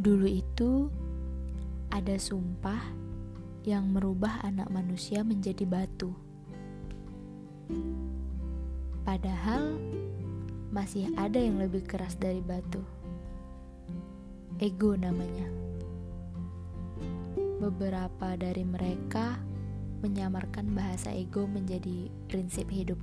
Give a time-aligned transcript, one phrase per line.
[0.00, 0.88] Dulu itu
[1.92, 2.80] ada sumpah
[3.68, 6.16] yang merubah anak manusia menjadi batu.
[9.04, 9.76] Padahal
[10.72, 12.80] masih ada yang lebih keras dari batu.
[14.56, 15.44] Ego namanya.
[17.60, 19.36] Beberapa dari mereka
[20.00, 22.96] menyamarkan bahasa ego menjadi prinsip hidup.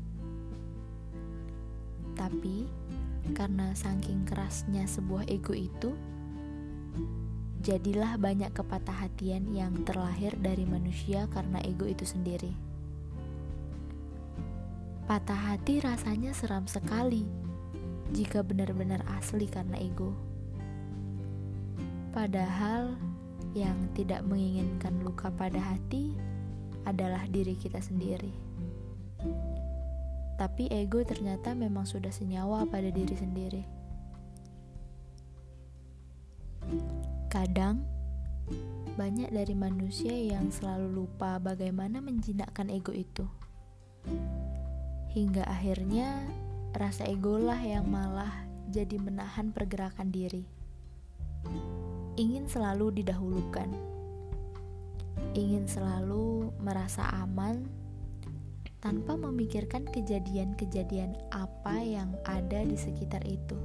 [2.17, 2.65] Tapi
[3.37, 5.93] karena saking kerasnya sebuah ego itu,
[7.61, 12.53] jadilah banyak kepatah hatian yang terlahir dari manusia karena ego itu sendiri.
[15.07, 17.23] Patah hati rasanya seram sekali
[18.11, 20.11] jika benar-benar asli karena ego.
[22.11, 22.95] Padahal
[23.55, 26.11] yang tidak menginginkan luka pada hati
[26.87, 28.31] adalah diri kita sendiri.
[30.37, 33.76] Tapi ego ternyata memang sudah senyawa pada diri sendiri.
[37.27, 37.83] Kadang,
[38.97, 43.29] banyak dari manusia yang selalu lupa bagaimana menjinakkan ego itu.
[45.13, 46.25] Hingga akhirnya,
[46.73, 50.43] rasa egolah yang malah jadi menahan pergerakan diri.
[52.17, 53.69] Ingin selalu didahulukan.
[55.37, 57.69] Ingin selalu merasa aman
[58.81, 63.57] tanpa memikirkan kejadian-kejadian apa yang ada di sekitar itu.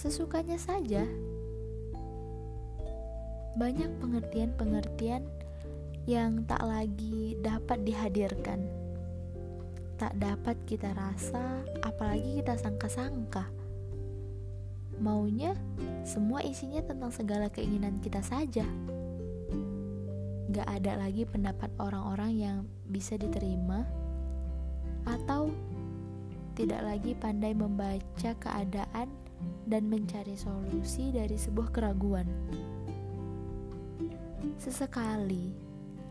[0.00, 1.04] Sesukanya saja
[3.52, 5.28] banyak pengertian-pengertian
[6.08, 8.64] yang tak lagi dapat dihadirkan.
[10.00, 13.44] Tak dapat kita rasa, apalagi kita sangka-sangka.
[15.04, 15.52] Maunya
[16.08, 18.64] semua isinya tentang segala keinginan kita saja.
[20.48, 23.84] Gak ada lagi pendapat orang-orang yang bisa diterima,
[25.04, 25.52] atau
[26.56, 29.28] tidak lagi pandai membaca keadaan
[29.68, 32.26] dan mencari solusi dari sebuah keraguan
[34.60, 35.56] sesekali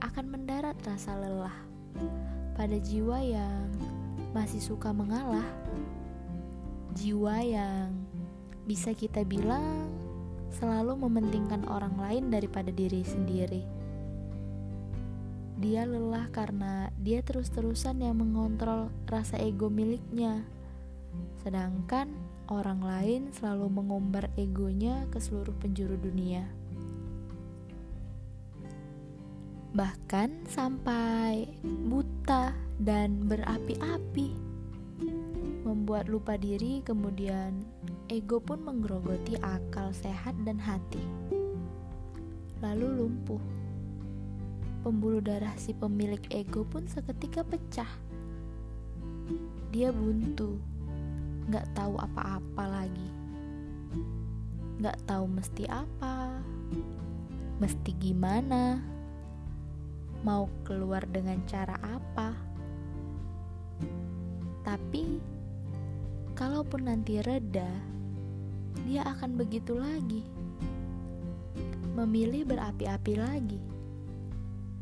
[0.02, 1.54] akan mendarat rasa lelah
[2.58, 3.70] pada jiwa yang
[4.34, 5.46] masih suka mengalah,
[6.98, 7.94] jiwa yang
[8.70, 9.90] bisa kita bilang
[10.54, 13.64] selalu mementingkan orang lain daripada diri sendiri.
[15.60, 20.46] Dia lelah karena dia terus-terusan yang mengontrol rasa ego miliknya,
[21.42, 22.12] sedangkan
[22.50, 26.46] orang lain selalu mengumbar egonya ke seluruh penjuru dunia.
[29.70, 34.34] bahkan sampai buta dan berapi-api,
[35.62, 36.82] membuat lupa diri.
[36.82, 37.62] Kemudian,
[38.10, 41.02] ego pun menggerogoti akal sehat dan hati,
[42.66, 43.42] lalu lumpuh.
[44.80, 47.92] Pembuluh darah si pemilik ego pun seketika pecah.
[49.70, 50.58] Dia buntu,
[51.50, 53.10] gak tahu apa-apa lagi,
[54.80, 56.38] gak tahu mesti apa,
[57.58, 58.78] mesti gimana
[60.22, 62.38] mau keluar dengan cara apa.
[64.62, 65.18] Tapi,
[66.38, 67.68] kalaupun nanti reda,
[68.86, 70.22] dia akan begitu lagi,
[71.98, 73.60] memilih berapi-api lagi,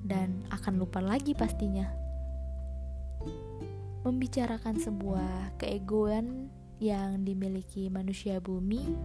[0.03, 1.97] dan akan lupa lagi pastinya.
[4.07, 6.47] Membicarakan sebuah keegoan
[6.79, 8.95] yang dimiliki manusia bumi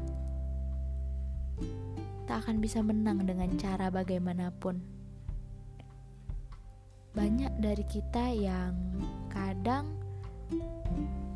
[2.30, 4.92] tak akan bisa menang dengan cara bagaimanapun
[7.12, 8.72] banyak dari kita yang
[9.28, 9.84] kadang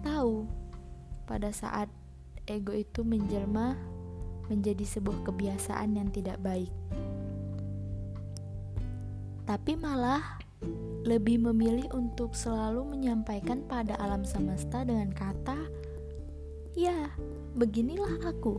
[0.01, 0.49] tahu
[1.29, 1.93] pada saat
[2.49, 3.77] ego itu menjelma
[4.49, 6.73] menjadi sebuah kebiasaan yang tidak baik.
[9.45, 10.41] Tapi malah
[11.07, 15.71] lebih memilih untuk selalu menyampaikan pada alam semesta dengan kata,
[16.75, 17.15] "Ya,
[17.55, 18.59] beginilah aku."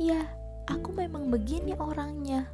[0.00, 0.24] Ya,
[0.64, 2.48] aku memang begini orangnya.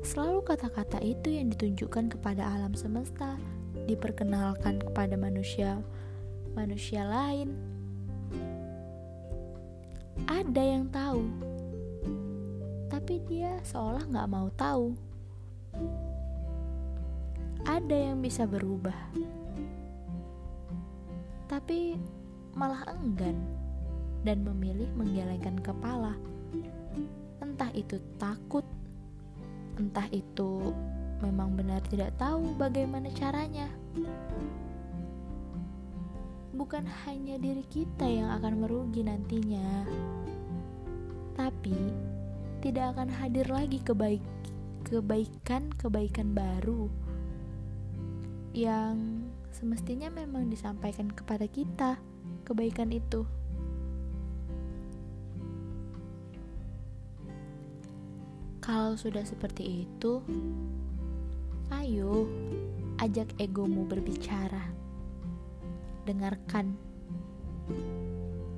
[0.00, 3.36] Selalu kata-kata itu yang ditunjukkan kepada alam semesta,
[3.84, 5.84] diperkenalkan kepada manusia,
[6.56, 7.52] manusia lain.
[10.24, 11.22] Ada yang tahu,
[12.88, 14.96] tapi dia seolah nggak mau tahu.
[17.68, 18.96] Ada yang bisa berubah,
[21.52, 22.00] tapi
[22.56, 23.36] malah enggan
[24.24, 26.16] dan memilih menggelengkan kepala.
[27.44, 28.64] Entah itu takut
[29.76, 30.72] entah itu
[31.20, 33.68] memang benar tidak tahu bagaimana caranya.
[36.56, 39.84] Bukan hanya diri kita yang akan merugi nantinya,
[41.36, 41.76] tapi
[42.64, 44.24] tidak akan hadir lagi kebaik
[44.88, 47.07] kebaikan-kebaikan baru
[48.58, 49.22] yang
[49.54, 52.02] semestinya memang disampaikan kepada kita
[52.42, 53.22] kebaikan itu.
[58.58, 60.20] Kalau sudah seperti itu,
[61.70, 62.26] ayo
[62.98, 64.74] ajak egomu berbicara.
[66.02, 66.74] Dengarkan.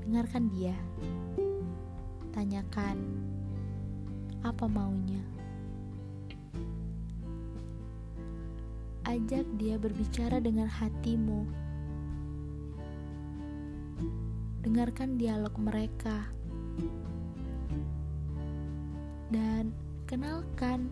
[0.08, 0.74] Dengarkan dia.
[2.32, 2.96] Tanyakan
[4.40, 5.39] apa maunya.
[9.10, 11.42] Ajak dia berbicara dengan hatimu.
[14.62, 16.30] Dengarkan dialog mereka.
[19.34, 19.74] Dan
[20.06, 20.86] kenalkan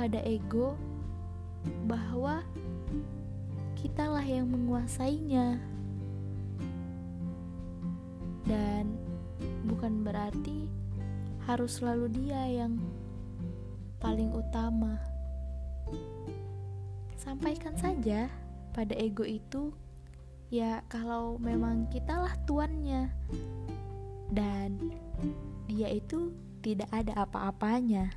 [0.00, 0.80] pada ego
[1.84, 2.40] bahwa
[3.76, 5.60] kitalah yang menguasainya.
[8.48, 8.96] Dan
[9.68, 10.64] bukan berarti
[11.44, 12.80] harus selalu dia yang
[14.00, 15.07] paling utama.
[17.28, 18.32] Sampaikan saja
[18.72, 19.68] pada ego itu,
[20.48, 23.12] ya, kalau memang kitalah tuannya,
[24.32, 24.96] dan
[25.68, 26.32] dia itu
[26.64, 28.08] tidak ada apa-apanya.